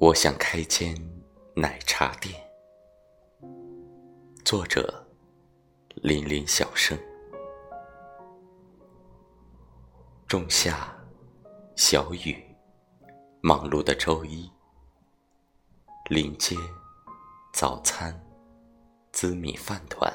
[0.00, 0.94] 我想开间
[1.56, 2.32] 奶茶店。
[4.44, 5.04] 作者：
[5.96, 6.96] 林林小生。
[10.28, 10.96] 仲夏，
[11.74, 12.40] 小雨，
[13.40, 14.48] 忙碌的周一。
[16.08, 16.54] 临街，
[17.52, 18.24] 早餐，
[19.10, 20.08] 紫米饭团。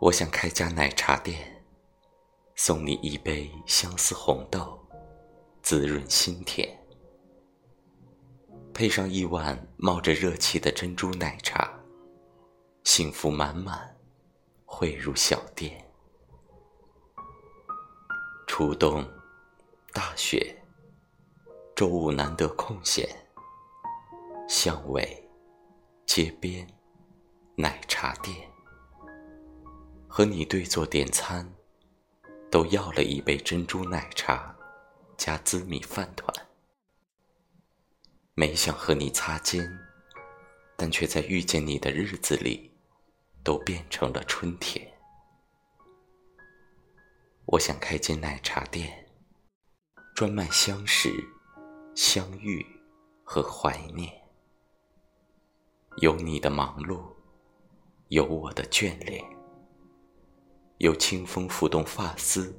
[0.00, 1.64] 我想开家奶茶店，
[2.56, 4.78] 送你一杯相思红豆，
[5.62, 6.81] 滋润心田。
[8.74, 11.70] 配上一碗冒着热气的珍珠奶茶，
[12.84, 13.94] 幸福满满，
[14.64, 15.86] 汇入小店。
[18.46, 19.06] 初冬，
[19.92, 20.56] 大雪，
[21.76, 23.06] 周五难得空闲，
[24.48, 25.28] 巷尾，
[26.06, 26.66] 街边，
[27.56, 28.34] 奶茶店，
[30.08, 31.46] 和你对坐点餐，
[32.50, 34.54] 都要了一杯珍珠奶茶，
[35.18, 36.34] 加紫米饭团。
[38.34, 39.70] 没想和你擦肩，
[40.74, 42.72] 但却在遇见你的日子里，
[43.44, 44.90] 都变成了春天。
[47.44, 49.06] 我想开间奶茶店，
[50.14, 51.12] 专卖相识、
[51.94, 52.64] 相遇
[53.22, 54.10] 和怀念。
[55.98, 57.02] 有你的忙碌，
[58.08, 59.22] 有我的眷恋，
[60.78, 62.58] 有清风拂动发丝，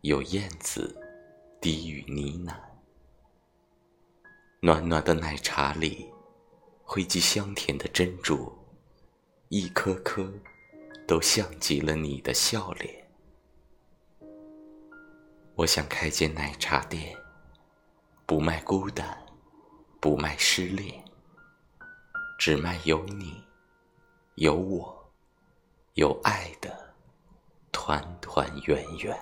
[0.00, 0.98] 有燕子
[1.60, 2.67] 低语呢喃。
[4.60, 6.12] 暖暖的奶茶里，
[6.82, 8.52] 汇集香甜的珍珠，
[9.50, 10.28] 一颗颗
[11.06, 13.08] 都像极了你的笑脸。
[15.54, 17.16] 我想开间奶茶店，
[18.26, 19.24] 不卖孤单，
[20.00, 21.04] 不卖失恋，
[22.36, 23.40] 只卖有你、
[24.34, 25.12] 有我、
[25.94, 26.96] 有爱的
[27.70, 29.16] 团团圆圆。